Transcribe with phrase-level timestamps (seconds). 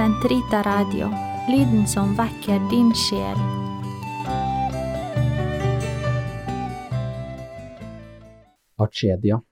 [0.00, 1.10] Sentrita Radio,
[1.48, 3.36] lyden som vekker din sjel.
[8.80, 9.42] Archedia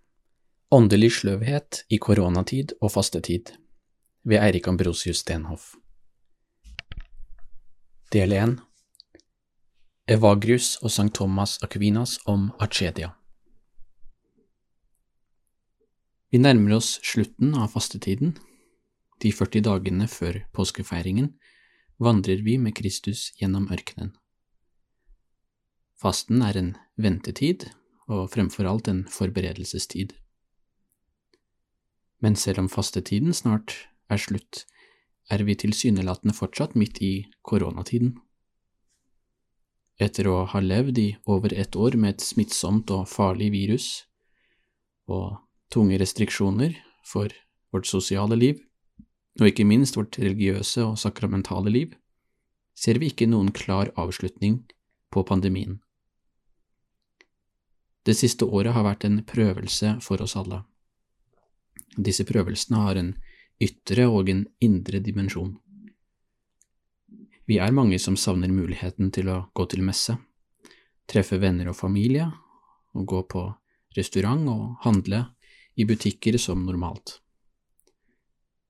[0.71, 3.53] Åndelig sløvhet i koronatid og fastetid.
[4.25, 5.75] Ved Eirik Ambrosius Stenhoff.
[8.17, 8.57] Del 1
[10.09, 13.13] Evagrius og Sankt Thomas Aquinas om Archedia
[16.33, 18.39] Vi nærmer oss slutten av fastetiden.
[19.23, 21.33] De 40 dagene før påskefeiringen
[21.99, 24.13] vandrer vi med Kristus gjennom ørkenen.
[25.99, 27.67] Fasten er en ventetid,
[28.09, 30.15] og fremfor alt en forberedelsestid.
[32.23, 33.75] Men selv om fastetiden snart
[34.09, 34.63] er slutt,
[35.29, 38.15] er vi tilsynelatende fortsatt midt i koronatiden.
[39.99, 43.89] Etter å ha levd i over ett år med et smittsomt og farlig virus,
[45.11, 45.43] og
[45.75, 47.35] tunge restriksjoner for
[47.75, 48.63] vårt sosiale liv,
[49.39, 51.93] og ikke minst vårt religiøse og sakramentale liv,
[52.79, 54.63] ser vi ikke noen klar avslutning
[55.11, 55.79] på pandemien.
[58.07, 60.63] Det siste året har vært en prøvelse for oss alle.
[61.99, 63.15] Disse prøvelsene har en
[63.63, 65.57] ytre og en indre dimensjon.
[67.49, 70.19] Vi er mange som savner muligheten til å gå til messe,
[71.09, 72.29] treffe venner og familie,
[72.95, 73.45] og gå på
[73.97, 75.25] restaurant og handle
[75.77, 77.19] i butikker som normalt.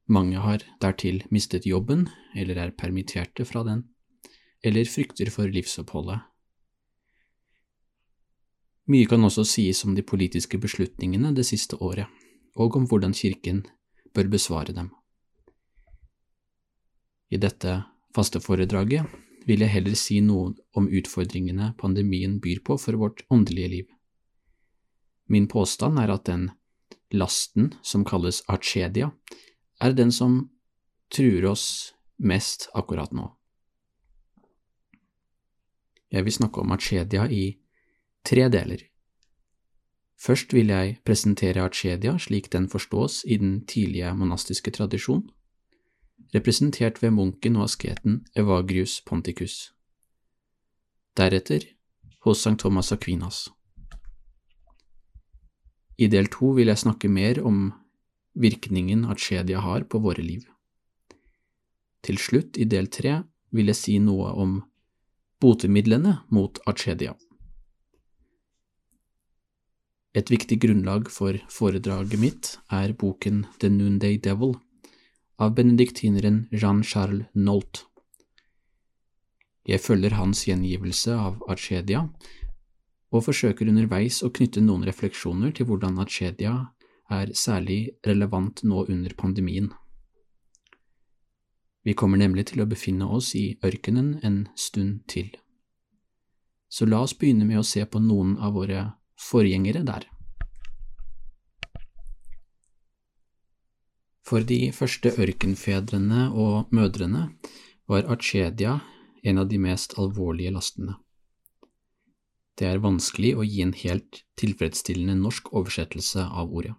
[0.09, 3.85] Mange har dertil mistet jobben, eller er permitterte fra den,
[4.65, 6.23] eller frykter for livsoppholdet.
[8.89, 12.09] Mye kan også sies om de politiske beslutningene det siste året,
[12.57, 13.67] og om hvordan Kirken
[14.17, 14.89] bør besvare dem.
[17.29, 17.83] I dette
[18.17, 19.05] faste foredraget
[19.45, 23.87] vil jeg heller si noe om utfordringene pandemien byr på for vårt åndelige liv.
[25.29, 26.49] Min påstand er at den
[27.13, 29.11] lasten, som kalles archedia,
[29.81, 30.51] er den som
[31.11, 33.31] truer oss mest akkurat nå.
[36.11, 37.59] Jeg vil snakke om Achedia i
[38.25, 38.83] tre deler.
[40.19, 45.29] Først vil jeg presentere Achedia slik den forstås i den tidlige monastiske tradisjon,
[46.35, 49.73] representert ved munken og asketen Evagrius Ponticus.
[51.17, 51.65] Deretter
[52.25, 52.59] hos St.
[52.59, 53.49] Thomas Aquinas.
[55.99, 57.73] I del to vil jeg snakke mer om
[58.39, 60.47] virkningen Atsjedia har på våre liv.
[62.07, 64.61] Til slutt, i del tre, vil jeg si noe om
[65.43, 67.17] botemidlene mot Atsjedia.
[70.17, 74.57] Et viktig grunnlag for foredraget mitt er boken The Noonday Devil
[75.39, 77.85] av benediktineren Jean-Charles Nolt.
[79.69, 82.07] Jeg følger hans gjengivelse av Atsjedia
[83.13, 86.55] og forsøker underveis å knytte noen refleksjoner til hvordan Achedia
[87.11, 89.73] er særlig relevant nå under pandemien.
[91.85, 95.31] Vi kommer nemlig til å befinne oss i ørkenen en stund til.
[96.69, 98.83] Så la oss begynne med å se på noen av våre
[99.19, 100.05] forgjengere der.
[104.29, 107.31] For de første ørkenfedrene og mødrene
[107.89, 108.75] var Achedia
[109.25, 110.99] en av de mest alvorlige lastene.
[112.59, 116.75] Det er vanskelig å gi en helt tilfredsstillende norsk oversettelse av ordet.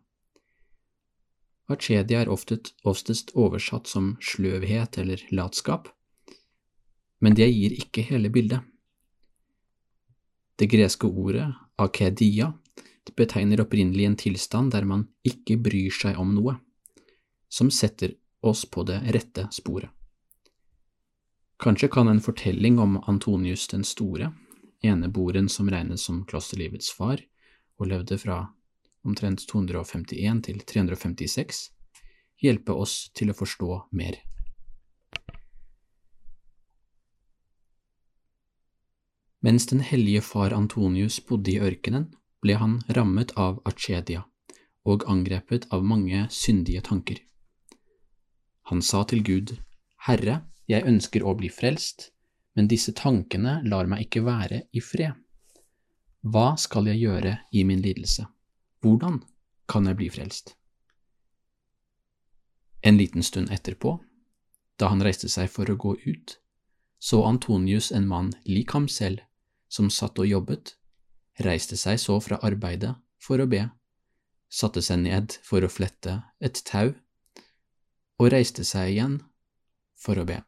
[1.69, 5.89] Archedia er oftest, oftest oversatt som sløvhet eller latskap,
[7.19, 8.63] men det gir ikke hele bildet.
[10.59, 11.47] Det greske ordet
[11.79, 12.53] akedia
[13.17, 16.57] betegner opprinnelig en tilstand der man ikke bryr seg om noe,
[17.49, 18.13] som setter
[18.45, 19.89] oss på det rette sporet.
[21.59, 24.29] Kanskje kan en fortelling om Antonius den store
[24.85, 27.19] eneboeren som regnes som klosterlivets far,
[27.79, 28.45] og levde fra
[29.07, 31.61] omtrent 251 til 356,
[32.43, 34.19] hjelpe oss til å forstå mer.
[39.39, 42.09] Mens den hellige far Antonius bodde i ørkenen,
[42.43, 44.25] ble han rammet av Arcedia
[44.87, 47.19] og angrepet av mange syndige tanker.
[48.71, 49.55] Han sa til Gud,
[50.07, 52.11] Herre, jeg ønsker å bli frelst,
[52.55, 55.15] men disse tankene lar meg ikke være i fred.
[56.21, 58.27] Hva skal jeg gjøre i min lidelse?
[58.79, 59.23] Hvordan
[59.67, 60.53] kan jeg bli frelst?
[62.81, 63.97] En liten stund etterpå,
[64.79, 66.37] da han reiste seg for å gå ut,
[66.99, 69.19] så Antonius en mann lik ham selv,
[69.67, 70.77] som satt og jobbet,
[71.43, 73.65] reiste seg så fra arbeidet for å be,
[74.47, 76.95] satte seg ned for å flette et tau,
[78.19, 79.19] og reiste seg igjen
[79.99, 80.39] for å be.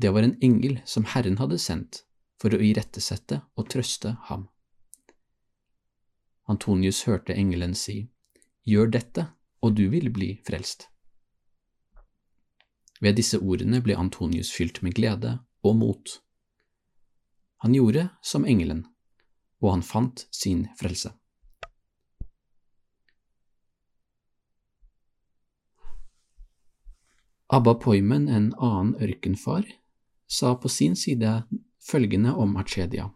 [0.00, 2.02] Det var en engel som Herren hadde sendt
[2.40, 4.48] for å irettesette og trøste ham.
[6.48, 8.10] Antonius hørte engelen si,
[8.64, 9.26] Gjør dette,
[9.60, 10.88] og du vil bli frelst.
[13.00, 16.14] Ved disse ordene ble Antonius fylt med glede og mot.
[17.64, 18.86] Han gjorde som engelen,
[19.60, 21.12] og han fant sin frelse.
[27.48, 29.68] Abba Poimen, en annen ørkenfar,
[30.26, 31.44] sa på sin side
[31.80, 33.10] følgende om Achedia.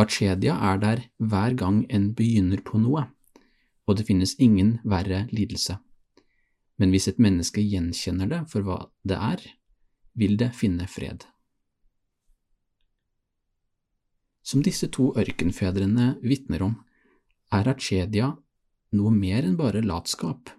[0.00, 3.06] Achedia er der hver gang en begynner på noe,
[3.86, 5.76] og det finnes ingen verre lidelse.
[6.80, 9.44] Men hvis et menneske gjenkjenner det for hva det er,
[10.18, 11.26] vil det finne fred.
[14.42, 16.74] Som disse to ørkenfedrene vitner om,
[17.52, 18.32] er Achedia
[18.96, 20.50] noe mer enn bare latskap.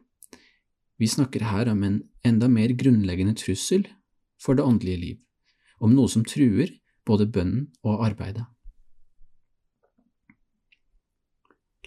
[1.02, 3.88] Vi snakker her om en enda mer grunnleggende trussel
[4.40, 5.20] for det åndelige liv,
[5.82, 6.72] om noe som truer
[7.06, 8.46] både bønnen og arbeidet.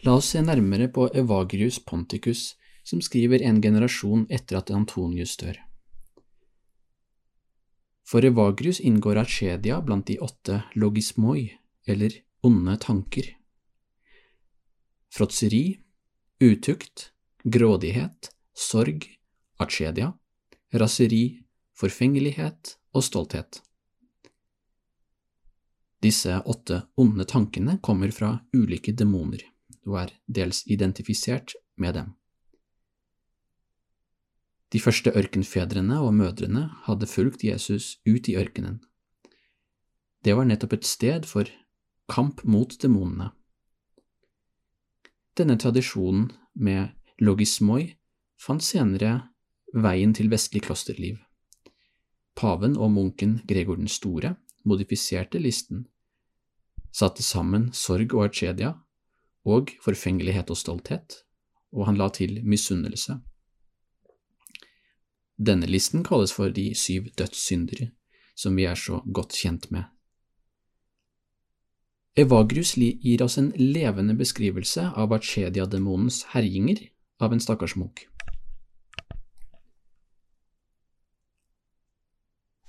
[0.07, 2.53] La oss se nærmere på Evagrius Ponticus,
[2.87, 5.57] som skriver en generasjon etter at Antonius dør.
[8.07, 11.49] For Evagrius inngår Archedia blant de åtte logismoi,
[11.91, 12.15] eller
[12.47, 13.33] onde tanker.
[15.11, 15.81] Fråtseri,
[16.39, 17.09] utukt,
[17.43, 19.09] grådighet, sorg,
[19.59, 20.13] Archedia,
[20.71, 21.25] raseri,
[21.75, 23.59] forfengelighet og stolthet.
[25.99, 29.43] Disse åtte onde tankene kommer fra ulike demoner
[29.87, 32.15] og er dels identifisert med dem.
[34.73, 38.81] De første ørkenfedrene og mødrene hadde fulgt Jesus ut i ørkenen.
[40.25, 41.47] Det var nettopp et sted for
[42.11, 43.31] kamp mot demonene.
[45.39, 46.89] Denne tradisjonen med
[47.23, 47.95] logismoi
[48.41, 49.29] fant senere
[49.75, 51.21] veien til vestlig klosterliv.
[52.37, 54.35] Paven og munken Gregor den store
[54.67, 55.87] modifiserte listen,
[56.93, 58.75] satte sammen sorg og archedia
[59.47, 61.23] og forfengelighet og stolthet,
[61.73, 63.21] og han la til misunnelse.
[65.37, 67.91] Denne listen kalles for de syv dødssyndere,
[68.37, 69.85] som vi er så godt kjent med.
[72.17, 76.81] Evagrius gir oss en levende beskrivelse av Archedia-demonens herjinger
[77.21, 78.07] av en stakkars munk.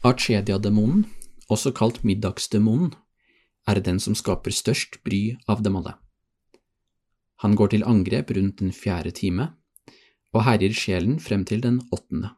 [0.04, 1.06] Archedia-demonen,
[1.48, 2.92] også kalt middagsdemonen,
[3.68, 5.96] er den som skaper størst bry av dem alle.
[7.44, 9.52] Han går til angrep rundt den fjerde time,
[10.34, 12.34] og herjer sjelen frem til den åttende.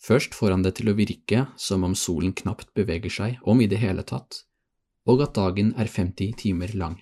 [0.00, 3.68] Først får han det til å virke som om solen knapt beveger seg, om i
[3.68, 4.44] det hele tatt,
[5.08, 6.96] og at dagen er 50 timer lang.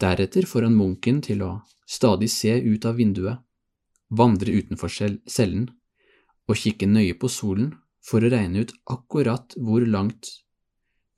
[0.00, 1.50] Deretter får han munken til å
[1.88, 3.40] stadig se ut av vinduet,
[4.08, 5.66] vandre utenfor cellen
[6.48, 7.74] og kikke nøye på solen
[8.04, 10.30] for å regne ut akkurat hvor langt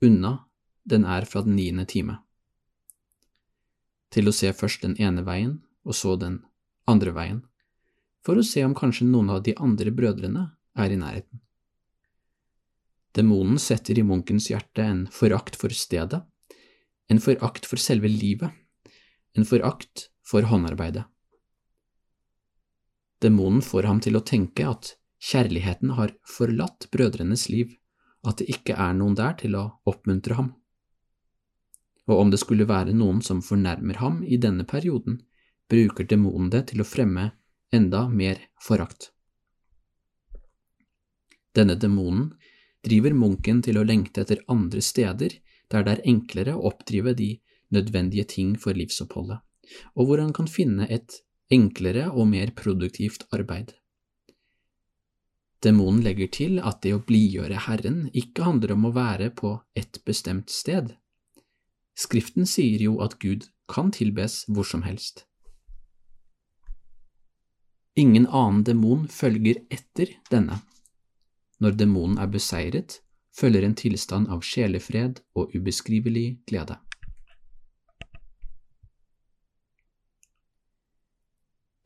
[0.03, 0.33] unna
[0.83, 2.17] den er fra den niende time.
[4.11, 6.41] Til å se først den ene veien, og så den
[6.89, 7.39] andre veien,
[8.25, 10.43] for å se om kanskje noen av de andre brødrene
[10.77, 11.41] er i nærheten.
[13.17, 16.21] Demonen setter i munkens hjerte en forakt for stedet,
[17.11, 18.51] en forakt for selve livet,
[19.35, 21.03] en forakt for håndarbeidet.
[23.21, 27.75] Demonen får ham til å tenke at Kjærligheten har forlatt brødrenes liv,
[28.25, 30.49] at det ikke er noen der til å oppmuntre ham.
[32.11, 35.21] Og om det skulle være noen som fornærmer ham i denne perioden,
[35.71, 37.29] bruker demonen det til å fremme
[37.71, 39.13] enda mer forakt.
[41.55, 42.33] Denne demonen
[42.83, 45.37] driver munken til å lengte etter andre steder
[45.71, 47.31] der det er enklere å oppdrive de
[47.71, 49.39] nødvendige ting for livsoppholdet,
[49.95, 51.21] og hvor han kan finne et
[51.51, 53.75] enklere og mer produktivt arbeid.
[55.63, 59.99] Demonen legger til at det å blidgjøre Herren ikke handler om å være på et
[60.07, 60.95] bestemt sted.
[61.97, 65.25] Skriften sier jo at Gud kan tilbes hvor som helst.
[67.95, 70.61] Ingen annen demon følger etter denne.
[71.59, 73.01] Når demonen er beseiret,
[73.35, 76.79] følger en tilstand av sjelefred og ubeskrivelig glede.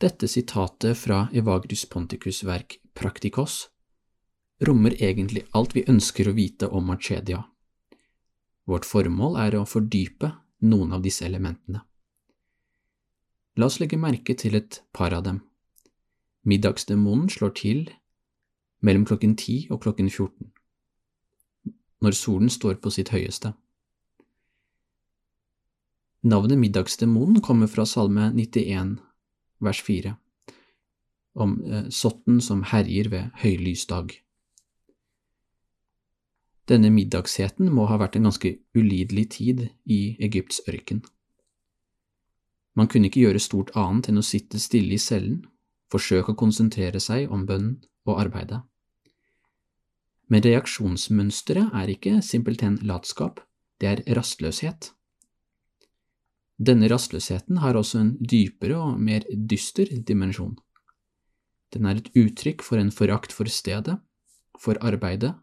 [0.01, 3.69] Dette sitatet fra Evagrius Ponticus' verk Praktikos
[4.67, 7.41] rommer egentlig alt vi ønsker å vite om Archedia.
[8.65, 10.31] Vårt formål er å fordype
[10.65, 11.83] noen av disse elementene.
[13.55, 15.43] La oss legge merke til et par av dem.
[16.45, 17.85] Middagsdemonen slår til
[18.85, 20.51] mellom klokken 10 og klokken 14,
[22.05, 23.53] når solen står på sitt høyeste.
[26.25, 28.97] Navnet Middagsdemonen kommer fra Salme 91,
[29.61, 30.15] vers 4
[31.35, 34.13] om eh, sotten som herjer ved høylysdag.
[36.65, 41.03] Denne middagsheten må ha vært en ganske ulidelig tid i Egypts ørken.
[42.75, 45.43] Man kunne ikke gjøre stort annet enn å sitte stille i cellen
[45.93, 47.77] forsøke å konsentrere seg om bønnen
[48.09, 48.63] og arbeidet.
[50.31, 53.43] Men reaksjonsmønsteret er ikke simpelthen latskap,
[53.79, 54.89] det er rastløshet.
[56.57, 60.55] Denne rastløsheten har også en dypere og mer dyster dimensjon.
[61.75, 63.99] Den er et uttrykk for en forakt for stedet,
[64.57, 65.35] for arbeidet,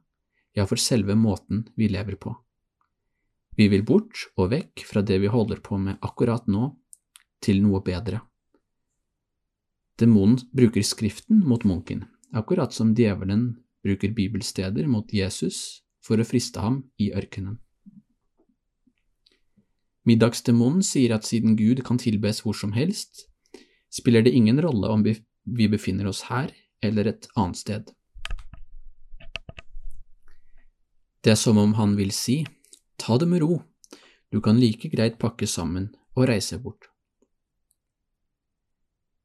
[0.52, 2.34] ja, for selve måten vi lever på.
[3.56, 6.72] Vi vil bort og vekk fra det vi holder på med akkurat nå,
[7.42, 8.20] til noe bedre.
[9.98, 16.62] Demonen bruker Skriften mot munken, akkurat som djevelen bruker bibelsteder mot Jesus for å friste
[16.62, 17.58] ham i ørkenen.
[20.08, 23.28] Middagsdemonen sier at siden Gud kan tilbes hvor som helst,
[23.92, 26.50] spiller det ingen rolle om vi befinner oss her
[26.82, 27.92] eller et annet sted.
[31.22, 32.42] Det er som om han vil si,
[32.98, 33.60] ta det med ro,
[34.32, 36.88] du kan like greit pakke sammen og reise bort.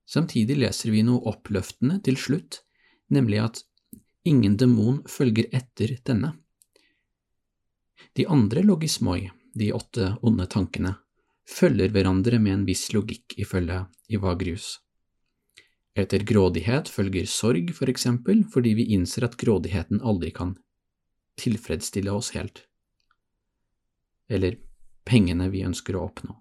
[0.08, 2.62] Samtidig leser vi noe oppløftende til slutt,
[3.10, 3.64] nemlig at
[4.28, 6.36] ingen demon følger etter denne.
[8.16, 10.94] De andre logismoi, de åtte onde tankene,
[11.50, 14.78] følger hverandre med en viss logikk, ifølge Ivagrius.
[15.98, 20.54] Etter grådighet følger sorg, for eksempel, fordi vi innser at grådigheten aldri kan
[21.40, 22.64] tilfredsstille oss helt,
[24.30, 24.58] eller
[25.08, 26.36] pengene vi ønsker å oppnå.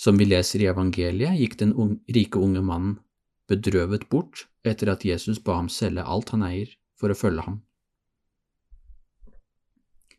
[0.00, 1.74] Som vi leser i evangeliet, gikk den
[2.08, 2.98] rike unge mannen
[3.50, 7.60] bedrøvet bort etter at Jesus ba ham selge alt han eier for å følge ham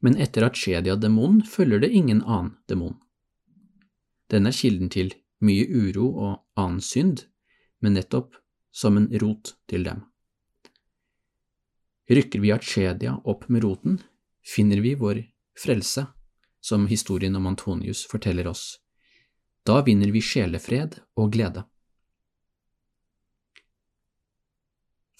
[0.02, 2.98] men etter Atsjedia-demonen følger det ingen annen demon.
[4.34, 5.14] Den er kilden til
[5.46, 7.28] mye uro og annen synd,
[7.82, 8.38] men nettopp
[8.74, 10.06] som en rot til dem.
[12.12, 14.02] Rykker vi Atsjedia opp med roten,
[14.56, 15.24] finner vi vår
[15.64, 16.06] frelse,
[16.60, 18.80] som historien om Antonius forteller oss.
[19.64, 21.64] Da vinner vi sjelefred og glede.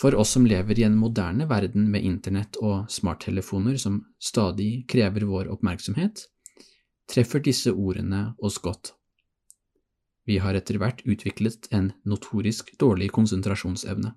[0.02, 5.24] For oss som lever i en moderne verden med internett og smarttelefoner som stadig krever
[5.30, 6.26] vår oppmerksomhet,
[7.08, 8.98] treffer disse ordene oss godt.
[10.28, 14.12] Vi har etter hvert utviklet en notorisk dårlig konsentrasjonsevne.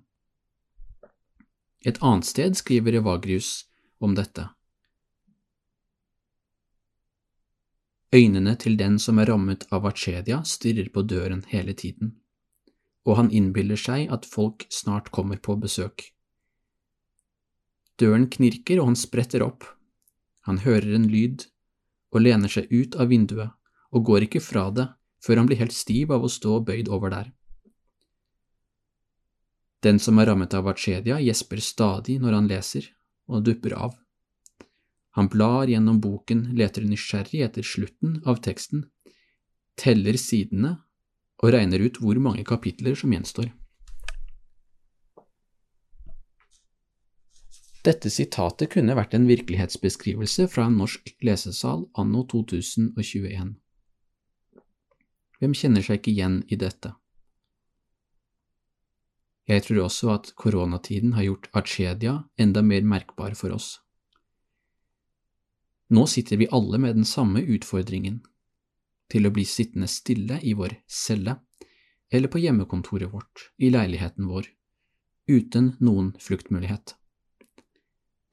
[1.83, 3.65] Et annet sted skriver Evagrius
[3.99, 4.47] om dette.
[8.15, 12.15] Øynene til den som er rammet av achedia, stirrer på døren hele tiden
[13.05, 16.09] og han innbiller seg at folk snart kommer på besøk.
[18.01, 19.63] Døren knirker, og han spretter opp.
[20.49, 21.45] Han hører en lyd
[22.11, 23.53] og lener seg ut av vinduet
[23.95, 24.89] og går ikke fra det
[25.23, 27.31] før han blir helt stiv av å stå bøyd over der.
[29.83, 32.87] Den som er rammet av achedia, gjesper stadig når han leser,
[33.27, 33.93] og dupper av.
[35.15, 38.85] Han blar gjennom boken, leter nysgjerrig etter slutten av teksten,
[39.79, 40.77] teller sidene
[41.43, 43.51] og regner ut hvor mange kapitler som gjenstår.
[47.85, 53.51] Dette sitatet kunne vært en virkelighetsbeskrivelse fra en norsk lesesal anno 2021.
[55.39, 56.95] Hvem kjenner seg ikke igjen i dette?
[59.45, 63.75] Jeg tror også at koronatiden har gjort Achedia enda mer merkbar for oss.
[65.93, 68.23] Nå sitter vi alle med den samme utfordringen
[69.13, 71.37] til å bli sittende stille i vår celle,
[72.09, 74.49] eller på hjemmekontoret vårt, i leiligheten vår,
[75.29, 76.95] uten noen fluktmulighet.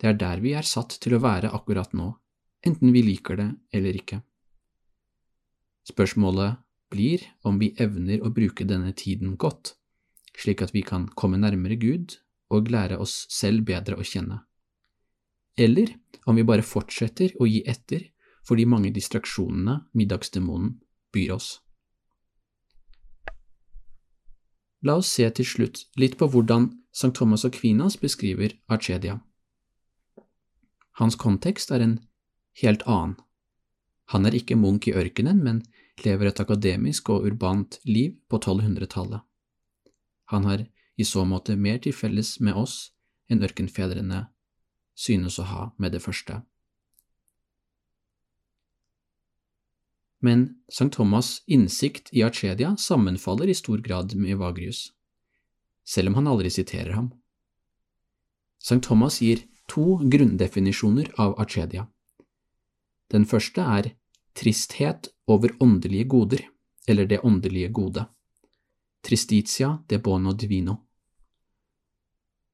[0.00, 2.08] Det er der vi er satt til å være akkurat nå,
[2.64, 4.22] enten vi liker det eller ikke.
[5.92, 9.74] Spørsmålet blir om vi evner å bruke denne tiden godt,
[10.38, 12.16] slik at vi kan komme nærmere Gud
[12.52, 14.42] og lære oss selv bedre å kjenne.
[15.56, 15.94] Eller
[16.26, 18.08] om vi bare fortsetter å gi etter
[18.46, 20.78] for de mange distraksjonene middagsdemonen
[21.12, 21.58] byr oss.
[24.82, 27.12] La oss se til slutt litt på hvordan St.
[27.14, 29.20] Thomas og Kvinas beskriver Arcedia.
[30.98, 32.00] Hans kontekst er en
[32.60, 33.14] helt annen.
[34.12, 35.62] Han er ikke munk i ørkenen, men
[36.04, 39.22] lever et akademisk og urbant liv på 1200-tallet.
[40.32, 40.64] Han har
[40.96, 42.92] i så måte mer til felles med oss
[43.30, 44.26] enn ørkenfedrene
[44.98, 46.42] synes å ha med det første.
[50.22, 50.90] men St.
[50.94, 54.92] Thomas' innsikt i Arcedia sammenfaller i stor grad med Evagrius,
[55.84, 57.10] selv om han aldri siterer ham.
[58.62, 58.78] St.
[58.86, 61.88] Thomas gir to grunndefinisjoner av Arcedia.
[63.10, 63.90] Den første er
[64.38, 66.46] tristhet over åndelige goder,
[66.86, 68.06] eller det åndelige gode.
[69.02, 70.78] Tristitia de bono divino.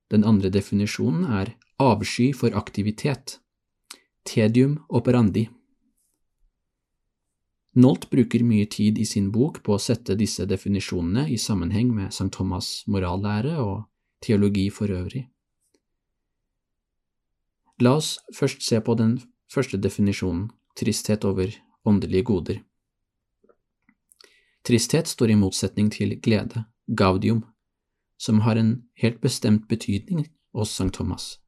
[0.08, 3.38] Den andre definisjonen er avsky for aktivitet.
[4.24, 5.48] Tedium operandi
[7.78, 12.10] Nolt bruker mye tid i sin bok på å sette disse definisjonene i sammenheng med
[12.10, 12.30] St.
[12.34, 13.84] Thomas' morallære og
[14.24, 15.28] teologi for øvrig.
[17.78, 19.20] La oss først se på den
[19.52, 21.52] første definisjonen, tristhet over
[21.86, 22.58] åndelige goder.
[24.66, 27.44] Tristhet står i motsetning til glede, gaudium,
[28.18, 31.38] som har en helt bestemt betydning hos Sankt Thomas.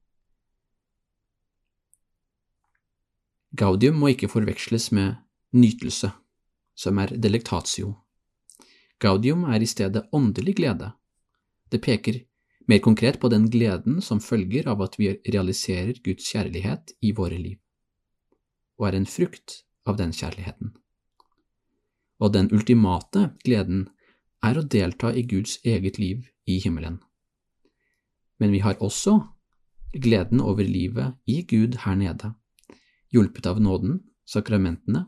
[3.56, 5.16] Gaudium må ikke forveksles med
[5.52, 6.12] nytelse,
[6.78, 7.96] som er delectatio.
[9.02, 10.92] Gaudium er i stedet åndelig glede.
[11.72, 12.20] Det peker
[12.68, 17.38] mer konkret på den gleden som følger av at vi realiserer Guds kjærlighet i våre
[17.38, 17.58] liv,
[18.78, 20.76] og er en frukt av den kjærligheten.
[22.20, 23.88] Og den ultimate gleden
[24.44, 27.00] er å delta i Guds eget liv i himmelen.
[28.40, 29.18] Men vi har også
[29.92, 32.34] gleden over livet i Gud her nede,
[33.12, 35.06] hjulpet av nåden, sakramentene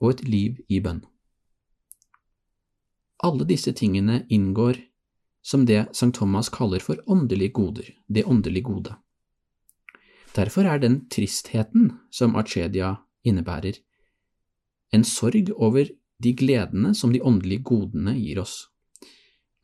[0.00, 1.04] og et liv i bønn.
[3.24, 4.80] Alle disse tingene inngår
[5.46, 6.12] som det St.
[6.12, 8.96] Thomas kaller for åndelige goder, det åndelige gode.
[10.36, 13.78] Derfor er den tristheten som Arcedia innebærer,
[14.92, 15.88] en sorg over
[16.22, 18.66] de gledene som de åndelige godene gir oss.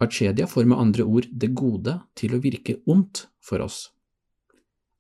[0.02, 3.92] Arcedia får med andre ord det gode til å virke ondt for oss.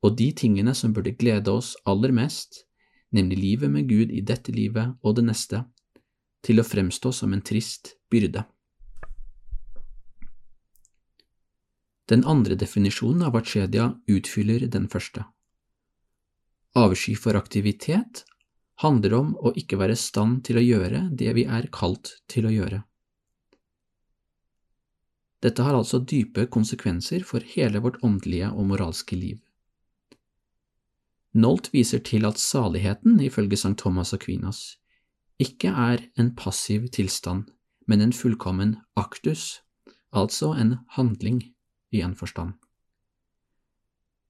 [0.02, 2.64] Og de tingene som burde glede oss aller mest,
[3.10, 5.64] nemlig livet med Gud i dette livet og det neste,
[6.42, 8.44] til å fremstå som en trist byrde.
[12.10, 15.22] Den andre definisjonen av arcedia utfyller den første.
[16.74, 18.24] Avsky for aktivitet
[18.82, 22.48] handler om å ikke være i stand til å gjøre det vi er kalt til
[22.48, 22.82] å gjøre.
[25.42, 29.40] Dette har altså dype konsekvenser for hele vårt åndelige og moralske liv.
[31.32, 33.74] Nolt viser til at saligheten, ifølge St.
[33.80, 34.76] Thomas Aquinas,
[35.40, 37.48] ikke er en passiv tilstand,
[37.88, 39.62] men en fullkommen aktus,
[40.12, 41.40] altså en handling
[41.90, 42.54] i en forstand.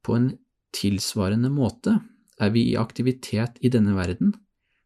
[0.03, 0.31] På en
[0.73, 1.99] tilsvarende måte
[2.41, 4.33] er vi i aktivitet i denne verden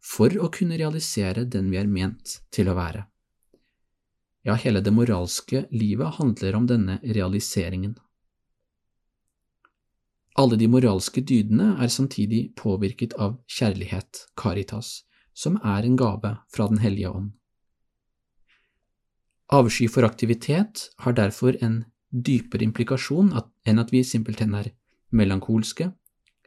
[0.06, 3.06] for å kunne realisere den vi er ment til å være.
[4.46, 7.96] Ja, hele det moralske livet handler om denne realiseringen.
[10.38, 15.02] Alle de moralske dydene er samtidig påvirket av kjærlighet, caritas,
[15.34, 17.32] som er en gave fra Den hellige ånd.
[19.50, 23.32] Avsky for aktivitet har derfor en dypere implikasjon
[23.66, 24.72] enn at vi simpelthen er
[25.10, 25.90] melankolske,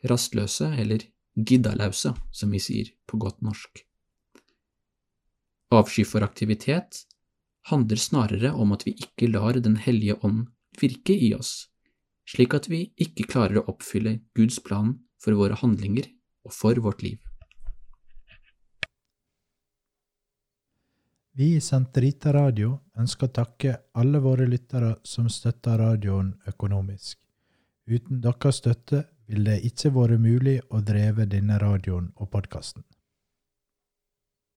[0.08, 1.04] rastløse eller
[1.45, 3.84] giddalause, som vi sier på godt norsk.
[5.71, 7.04] Avsky for aktivitet
[7.69, 10.47] handler snarere om at vi ikke lar Den hellige ånd
[10.82, 11.69] virke i oss,
[12.25, 16.10] slik at vi ikke klarer å oppfylle Guds plan for våre handlinger
[16.45, 17.19] og for vårt liv.
[21.39, 27.15] Vi i Senterita Radio ønsker å takke alle våre lyttere som støtter radioen økonomisk.
[27.88, 32.84] Uten deres støtte ville det ikke vært mulig å dreve denne radioen og podkasten.